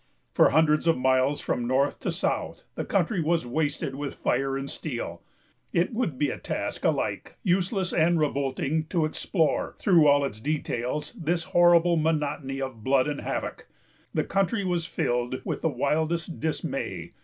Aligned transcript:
For 0.33 0.49
hundreds 0.49 0.87
of 0.87 0.97
miles 0.97 1.39
from 1.41 1.67
north 1.67 1.99
to 1.99 2.11
south, 2.11 2.63
the 2.73 2.83
country 2.83 3.21
was 3.21 3.45
wasted 3.45 3.93
with 3.93 4.15
fire 4.15 4.57
and 4.57 4.67
steel. 4.67 5.21
It 5.73 5.93
would 5.93 6.17
be 6.17 6.31
a 6.31 6.39
task 6.39 6.83
alike 6.83 7.37
useless 7.43 7.93
and 7.93 8.19
revolting 8.19 8.85
to 8.87 9.05
explore, 9.05 9.75
through 9.77 10.07
all 10.07 10.25
its 10.25 10.41
details, 10.41 11.11
this 11.13 11.43
horrible 11.43 11.97
monotony 11.97 12.59
of 12.59 12.83
blood 12.83 13.05
and 13.07 13.21
havoc. 13.21 13.67
The 14.11 14.23
country 14.23 14.63
was 14.63 14.87
filled 14.87 15.39
with 15.45 15.61
the 15.61 15.69
wildest 15.69 16.39
dismay. 16.39 17.13